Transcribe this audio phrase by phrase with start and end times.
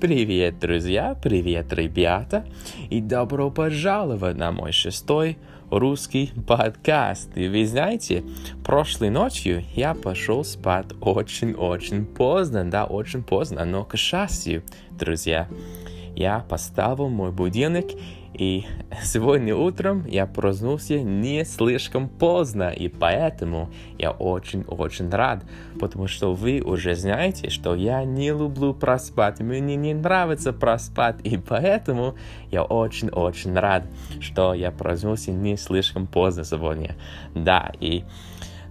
[0.00, 2.46] Привет, друзья, привет, ребята,
[2.88, 5.36] и добро пожаловать на мой шестой
[5.70, 7.36] русский подкаст.
[7.36, 8.24] И вы знаете,
[8.64, 15.48] прошлой ночью я пошел спать очень-очень поздно, да, очень поздно, но к счастью, друзья,
[16.14, 17.96] я поставил мой будильник
[18.34, 18.64] и
[19.02, 25.44] сегодня утром я проснулся не слишком поздно, и поэтому я очень-очень рад,
[25.78, 31.36] потому что вы уже знаете, что я не люблю проспать, мне не нравится проспать, и
[31.36, 32.14] поэтому
[32.50, 33.84] я очень-очень рад,
[34.20, 36.96] что я проснулся не слишком поздно сегодня.
[37.34, 38.04] Да, и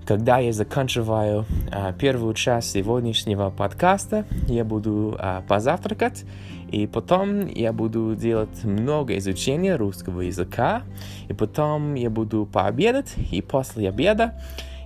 [0.09, 6.25] когда я заканчиваю а, первую часть сегодняшнего подкаста, я буду а, позавтракать,
[6.71, 10.81] и потом я буду делать много изучения русского языка,
[11.27, 14.33] и потом я буду пообедать, и после обеда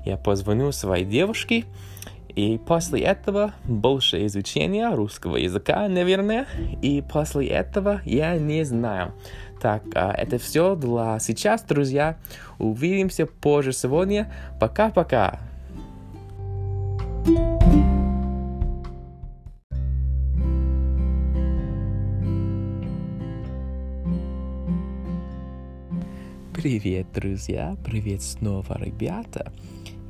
[0.06, 1.64] я позвоню своей девушке,
[2.36, 6.48] и после этого больше изучения русского языка, наверное,
[6.82, 9.14] и после этого я не знаю.
[9.62, 12.18] Так, а, это все для сейчас, друзья.
[12.60, 14.32] Увидимся позже сегодня.
[14.60, 15.40] Пока-пока.
[26.54, 27.76] Привет, друзья!
[27.84, 29.52] Привет снова, ребята!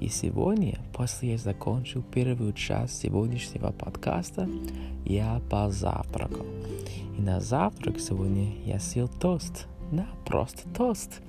[0.03, 4.49] И сегодня, после я закончил первую часть сегодняшнего подкаста,
[5.05, 6.45] я позавтракал.
[7.17, 9.65] И на завтрак сегодня я съел тост.
[9.93, 11.21] Да, просто тост.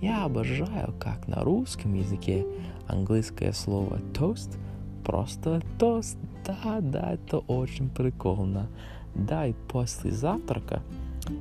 [0.00, 2.46] Я обожаю, как на русском языке
[2.88, 4.56] английское слово тост
[5.04, 6.16] просто тост.
[6.46, 8.68] Да, да, это очень прикольно.
[9.14, 10.82] Да, и после завтрака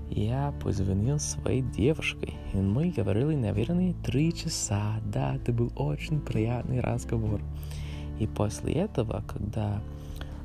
[0.09, 4.99] я позвонил своей девушке, и мы говорили, наверное, три часа.
[5.05, 7.41] Да, это был очень приятный разговор.
[8.19, 9.81] И после этого, когда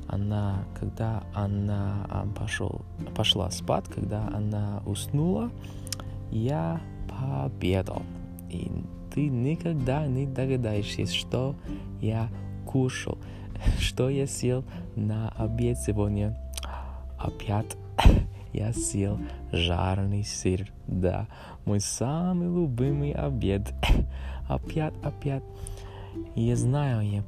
[0.07, 2.81] она, когда она а, пошел,
[3.15, 5.51] пошла спать, когда она уснула,
[6.31, 8.01] я пообедал.
[8.49, 8.71] И
[9.13, 11.55] ты никогда не догадаешься, что
[12.01, 12.29] я
[12.65, 13.17] кушал,
[13.79, 16.35] что я съел на обед сегодня.
[17.19, 17.77] Опять
[18.59, 19.17] я съел
[19.53, 20.71] жареный сыр.
[20.85, 21.27] Да,
[21.65, 23.73] мой самый любимый обед.
[24.49, 25.43] опять, опять.
[26.35, 27.23] Я знаю, я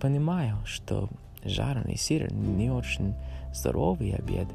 [0.00, 1.08] понимаю, что
[1.44, 3.14] жареный сыр не очень
[3.52, 4.48] здоровый обед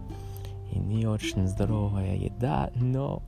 [0.71, 3.21] и не очень здоровая еда, но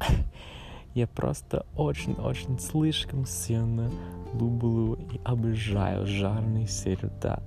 [0.95, 3.91] я просто очень-очень слишком сильно
[4.33, 7.41] люблю и обожаю жареный сыр, да.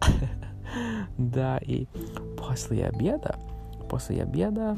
[1.19, 1.87] да, и
[2.37, 3.37] после обеда,
[3.89, 4.77] после обеда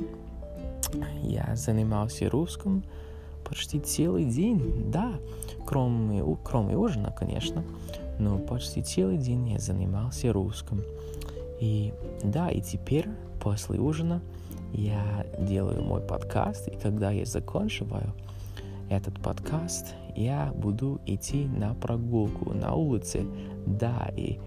[1.22, 2.84] я занимался русским
[3.44, 5.12] почти целый день, да,
[5.66, 7.64] кроме, кроме ужина, конечно,
[8.18, 10.82] но почти целый день я занимался русским.
[11.60, 11.92] И
[12.22, 13.08] да, и теперь
[13.40, 14.20] после ужина
[14.72, 18.14] я делаю мой подкаст, и когда я заканчиваю
[18.88, 23.26] этот подкаст, я буду идти на прогулку на улице.
[23.66, 24.38] Да, и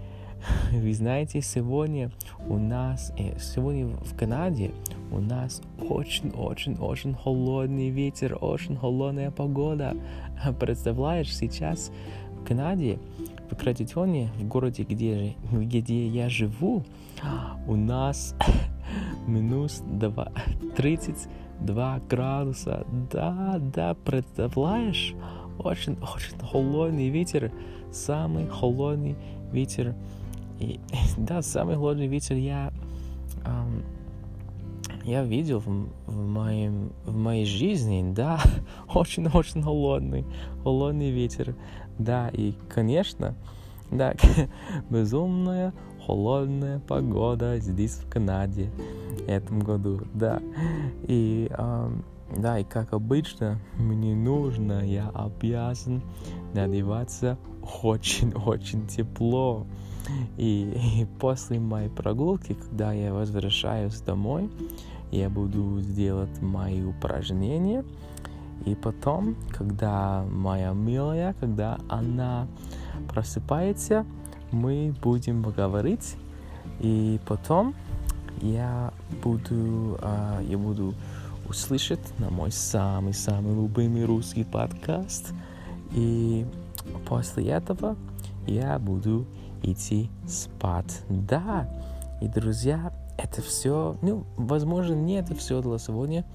[0.72, 2.12] вы знаете, сегодня
[2.48, 4.72] у нас, э, сегодня в Канаде
[5.12, 9.96] у нас очень-очень-очень холодный ветер, очень холодная погода.
[10.60, 11.92] Представляешь, сейчас
[12.42, 13.00] в Канаде,
[13.50, 16.84] в Кратитоне, в городе, где, где я живу,
[17.68, 18.36] у нас
[19.28, 20.32] минус 2,
[20.76, 22.86] 32 градуса.
[23.12, 25.14] Да, да, представляешь?
[25.58, 27.52] Очень-очень холодный ветер,
[27.92, 29.16] самый холодный
[29.52, 29.96] ветер
[30.60, 30.80] и
[31.18, 32.72] да, самый холодный ветер я,
[33.46, 33.84] эм,
[35.04, 38.40] я видел в, в, моем, в моей жизни, да,
[38.94, 40.26] очень-очень холодный,
[40.64, 41.56] холодный ветер,
[41.98, 43.36] да, и, конечно,
[43.92, 44.14] да,
[44.90, 45.74] безумная
[46.06, 48.70] холодная погода здесь, в Канаде,
[49.28, 50.42] этом году, да,
[51.08, 56.02] и, эм, да, и как обычно, мне нужно, я обязан
[56.54, 57.38] надеваться
[57.84, 59.66] очень-очень тепло,
[60.38, 64.50] и, и после моей прогулки, когда я возвращаюсь домой,
[65.12, 67.84] я буду делать мои упражнения.
[68.66, 72.48] И потом, когда моя милая, когда она
[73.10, 74.06] просыпается,
[74.52, 76.16] мы будем говорить.
[76.80, 77.76] И потом
[78.42, 78.94] я
[79.24, 80.94] буду, а, я буду
[81.50, 85.34] услышать на мой самый-самый любимый русский подкаст.
[85.92, 86.46] И
[87.08, 87.96] после этого
[88.48, 89.26] я буду
[89.64, 91.02] идти спать.
[91.10, 91.70] Да,
[92.22, 96.26] и, друзья, это все, ну, возможно, не это все для сегодня,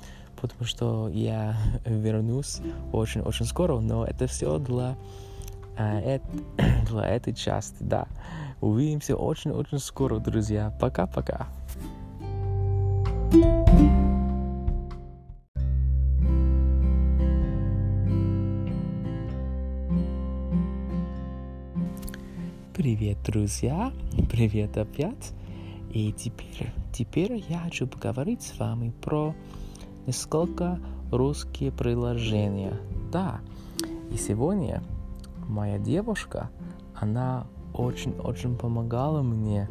[0.40, 2.60] потому что я вернусь
[2.92, 4.96] очень-очень скоро, но это все для,
[5.76, 6.18] э,
[6.90, 8.06] для этой части, да.
[8.60, 10.76] Увидимся очень-очень скоро, друзья.
[10.80, 11.46] Пока-пока.
[13.32, 13.59] thank you
[22.80, 23.92] Привет, друзья!
[24.30, 25.34] Привет опять!
[25.92, 29.34] И теперь, теперь я хочу поговорить с вами про
[30.06, 30.80] несколько
[31.12, 32.80] русские приложения.
[33.12, 33.42] Да,
[34.10, 34.82] и сегодня
[35.46, 36.50] моя девушка,
[36.94, 39.68] она очень-очень помогала мне.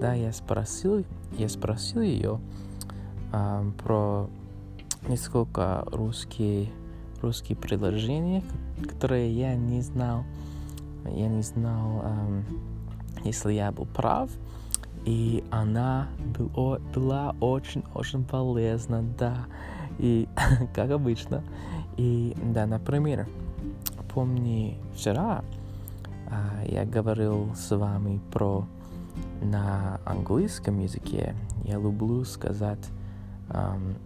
[0.00, 1.04] Да, я спросил,
[1.38, 2.40] я спросил ее
[3.32, 4.28] э, про
[5.06, 6.72] несколько русские,
[7.22, 8.42] русские приложения,
[8.82, 10.24] которые я не знал.
[11.04, 12.42] Я не знал, э,
[13.24, 14.30] если я был прав.
[15.04, 19.46] И она был, была очень-очень полезна, да.
[19.98, 20.28] И
[20.74, 21.42] как обычно.
[21.96, 23.26] И да, например,
[24.12, 25.42] помни вчера
[26.30, 28.66] а, я говорил с вами про
[29.42, 31.34] на английском языке.
[31.64, 32.90] Я люблю сказать
[33.50, 33.96] um,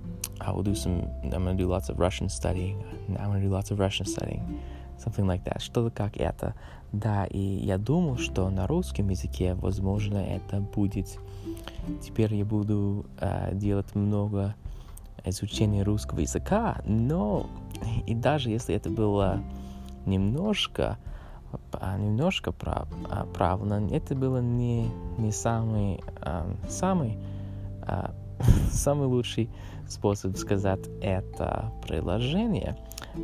[0.40, 2.82] I will do some, I'm going do lots of Russian studying.
[3.18, 4.60] I'm going do lots of Russian studying.
[5.04, 5.60] Something like that.
[5.60, 6.54] Что-то как это.
[6.92, 11.18] Да, и я думал, что на русском языке, возможно, это будет...
[12.02, 14.54] Теперь я буду uh, делать много
[15.24, 17.46] изучения русского языка, но
[18.06, 19.40] и даже если это было
[20.06, 20.98] немножко,
[21.72, 27.18] а, немножко прав, а, правильно, это было не, не самый, а, самый,
[28.70, 29.48] самый лучший
[29.88, 32.76] способ сказать это приложение.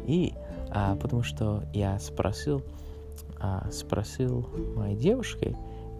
[0.07, 0.35] И
[0.70, 2.62] потому что я спросил,
[3.70, 5.56] спросил моей девушке,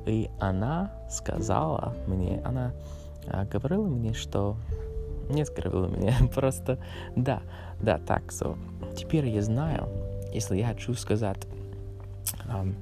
[0.07, 2.73] и она сказала мне, она
[3.51, 4.57] говорила мне, что
[5.29, 6.79] не скрывала мне, просто
[7.17, 7.43] да,
[7.81, 8.59] да, так, so,
[8.97, 9.89] теперь я знаю,
[10.33, 11.47] если я хочу сказать
[12.49, 12.75] um,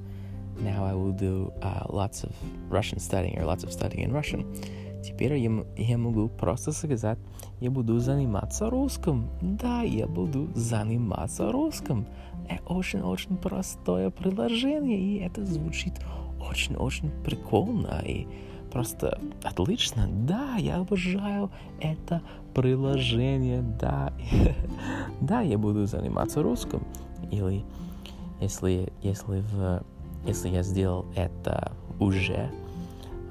[0.59, 2.31] now I will do uh, lots of
[2.69, 4.45] Russian studying or lots of studying in Russian.
[5.07, 7.17] Теперь я, я могу просто сказать,
[7.61, 9.29] я буду заниматься русским.
[9.41, 12.05] Да, я буду заниматься русским.
[12.49, 15.93] Это очень-очень простое приложение, и это звучит
[16.49, 18.27] очень-очень прикольно и
[18.71, 20.09] просто отлично.
[20.11, 22.21] Да, я обожаю это
[22.53, 23.61] приложение.
[23.61, 24.11] Да,
[25.21, 26.83] да, я буду заниматься русским.
[27.31, 27.63] Или
[28.41, 29.83] если, если, в,
[30.25, 32.51] если я сделал это уже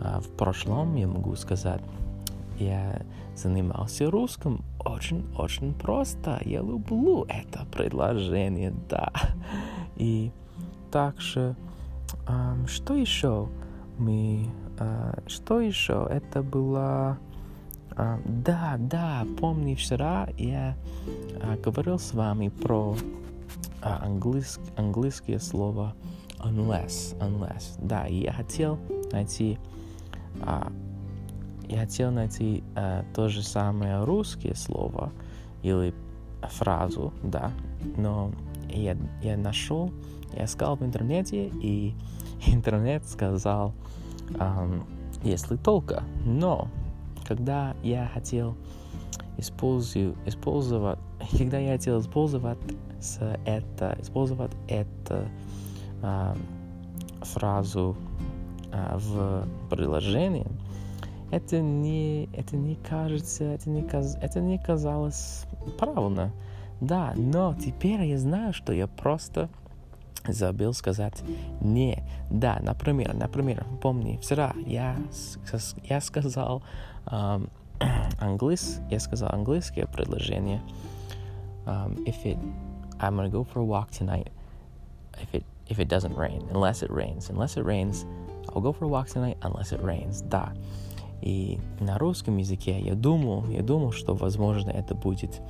[0.01, 1.81] в прошлом, я могу сказать,
[2.59, 3.03] я
[3.35, 6.41] занимался русским очень-очень просто.
[6.45, 9.13] Я люблю это предложение, да.
[9.97, 10.31] И
[10.91, 11.57] также,
[12.67, 13.49] что еще
[13.99, 14.47] мы,
[14.79, 16.07] uh, что еще?
[16.11, 17.19] Это было,
[17.91, 20.77] uh, да, да, помню вчера я
[21.63, 22.97] говорил с вами про
[23.83, 25.95] а, английск, английское слово
[26.41, 27.79] unless, unless.
[27.79, 28.79] Да, я хотел
[29.13, 29.59] найти,
[30.43, 30.73] а,
[31.69, 35.13] я хотел найти а, то же самое русское слово
[35.63, 35.95] или
[36.43, 37.51] фразу, да,
[37.97, 38.33] но
[38.69, 39.93] я, я нашел,
[40.35, 41.95] я искал в интернете, и
[42.47, 43.75] интернет сказал,
[44.35, 44.85] um,
[45.23, 46.69] если только, но
[47.27, 48.57] когда я хотел
[49.39, 50.99] использую, использовать,
[51.39, 52.59] когда я хотел использовать
[53.45, 55.29] это, использовать эту
[56.03, 56.37] а,
[57.21, 57.97] фразу
[58.95, 60.47] в приложении,
[61.31, 65.45] это не, это не кажется, это не, каз, это не казалось
[65.79, 66.33] правильно.
[66.81, 69.49] Да, но теперь я знаю, что я просто
[70.27, 71.23] забыл сказать
[71.61, 72.03] не.
[72.31, 74.97] Да, например, например, помни, вчера я,
[75.85, 76.63] я сказал
[77.07, 77.49] um,
[78.21, 80.61] английский, я сказал английское предложение.
[81.67, 82.39] Um, if it,
[83.01, 84.31] I'm gonna go for a walk tonight.
[85.21, 88.07] If it, if it doesn't rain, unless it rains, unless it rains,
[88.57, 90.23] I'll go for a walk tonight, unless it rains.
[90.23, 90.55] Да.
[91.21, 95.43] И на русском языке я думал, я думал, что, возможно, это будет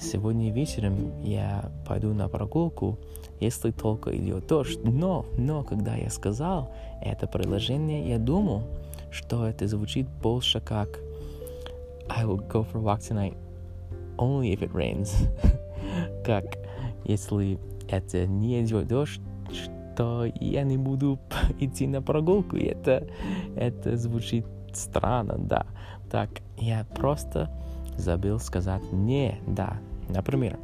[0.00, 2.98] сегодня вечером я пойду на прогулку,
[3.38, 4.80] если только идет дождь.
[4.82, 8.62] Но, но, когда я сказал это предложение, я думал,
[9.12, 10.98] что это звучит больше как
[12.08, 13.36] I will go for a walk tonight
[14.18, 15.12] only if it rains.
[16.24, 16.58] как
[17.04, 19.20] если это не идет дождь,
[19.94, 21.18] что я не буду
[21.60, 22.56] идти на прогулку.
[22.56, 23.06] Это,
[23.56, 25.66] это звучит странно, да.
[26.10, 27.50] Так, я просто
[27.96, 29.78] забыл сказать не, да.
[30.08, 30.58] Например,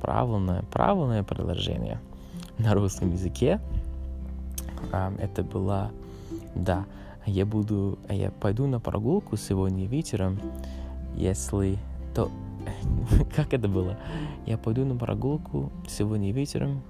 [0.00, 2.00] правильное, правильное предложение
[2.58, 3.60] на русском языке
[4.92, 5.90] um, это было
[6.54, 6.86] да
[7.26, 10.38] я буду, я пойду на прогулку сегодня вечером,
[11.16, 11.78] если
[12.14, 12.30] то...
[13.36, 13.96] как это было?
[14.46, 16.82] Я пойду на прогулку сегодня вечером,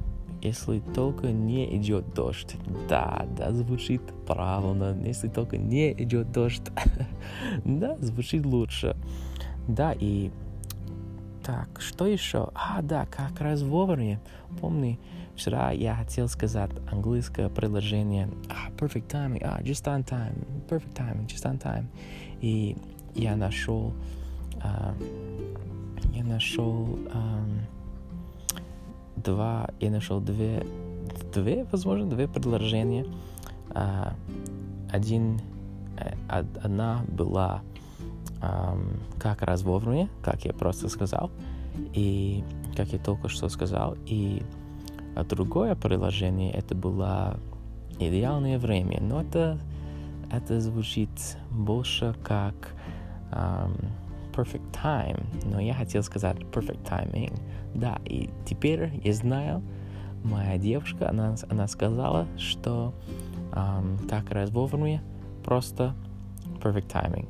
[0.44, 2.56] если только не идет дождь.
[2.88, 4.96] Да, да, звучит правильно.
[5.04, 6.70] Если только не идет дождь.
[7.64, 8.94] да, звучит лучше.
[9.66, 10.30] Да, и
[11.42, 12.50] Так, что еще?
[12.54, 14.20] А, да, как раз вовремя.
[14.60, 14.98] Помни,
[15.34, 21.26] вчера я хотел сказать английское предложение а, perfect timing, а, just on time, perfect timing,
[21.26, 21.86] just on time.
[22.40, 22.76] И
[23.14, 23.94] я нашел,
[24.62, 24.94] а,
[26.12, 27.44] я нашел а,
[29.16, 30.66] два, я нашел две,
[31.32, 33.06] две, возможно, две предложения.
[33.70, 34.14] А,
[34.90, 35.40] один,
[35.98, 37.62] э, одна была
[39.18, 41.30] как раз вовремя, как я просто сказал,
[41.94, 42.44] и
[42.76, 44.42] как я только что сказал, и
[45.14, 47.38] а другое приложение это было
[47.98, 49.58] идеальное время, но это
[50.30, 52.54] это звучит больше как
[53.30, 53.88] um,
[54.34, 57.38] perfect time, но я хотел сказать perfect timing.
[57.74, 59.62] Да, и теперь я знаю,
[60.24, 62.94] моя девушка, она, она сказала, что
[63.52, 65.02] um, как раз вовремя
[65.44, 65.94] просто
[66.62, 67.28] perfect timing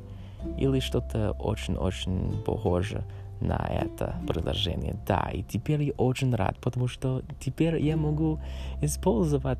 [0.57, 3.03] или что-то очень-очень похоже
[3.41, 4.95] на это приложение.
[5.05, 8.39] Да, и теперь я очень рад, потому что теперь я могу
[8.81, 9.59] использовать,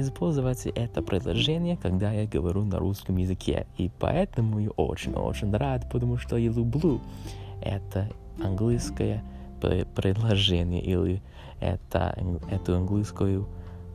[0.00, 3.66] использовать это приложение, когда я говорю на русском языке.
[3.76, 7.00] И поэтому я очень-очень рад, потому что я люблю
[7.60, 8.08] это
[8.42, 9.22] английское
[9.94, 11.22] предложение или
[11.60, 12.16] это,
[12.50, 13.46] эту английскую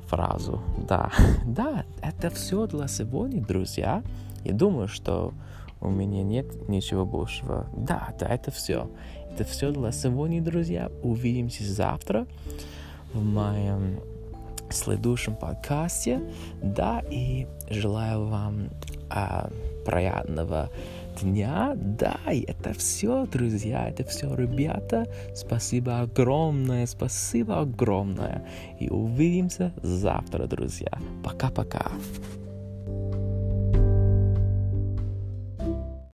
[0.08, 0.62] фразу.
[0.88, 1.12] Да,
[1.46, 4.04] да, это все для сегодня, друзья.
[4.44, 5.34] Я думаю, что
[5.82, 7.68] у меня нет ничего большего.
[7.76, 8.90] Да, да, это все.
[9.32, 10.90] Это все для сегодня, друзья.
[11.04, 12.26] Увидимся завтра
[13.14, 14.00] в моем
[14.74, 16.22] следующем подкасте.
[16.62, 18.70] Да, и желаю вам
[19.10, 19.50] а,
[19.86, 20.70] приятного
[21.22, 21.74] дня.
[21.76, 25.08] Да, и это все, друзья, это все, ребята.
[25.36, 28.46] Спасибо огромное, спасибо огромное.
[28.80, 30.92] И увидимся завтра, друзья.
[31.24, 31.92] Пока-пока.